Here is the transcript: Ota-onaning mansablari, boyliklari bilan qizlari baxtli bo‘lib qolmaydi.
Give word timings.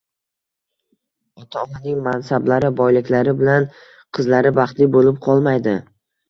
Ota-onaning 1.41 1.99
mansablari, 2.07 2.71
boyliklari 2.79 3.35
bilan 3.43 3.69
qizlari 4.19 4.55
baxtli 4.57 4.89
bo‘lib 4.97 5.21
qolmaydi. 5.29 5.77